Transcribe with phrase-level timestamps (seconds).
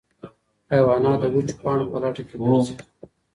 [0.71, 2.75] حیوانات د وچو پاڼو په لټه کې ګرځي.